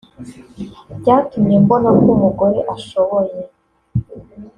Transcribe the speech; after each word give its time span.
byatumye 0.99 1.55
mbona 1.63 1.89
ko 1.99 2.05
umugore 2.15 2.59
ashoboye 2.75 3.37